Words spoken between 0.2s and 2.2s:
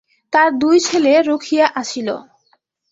তার দুই ছেলে রুখিয়া আসিল।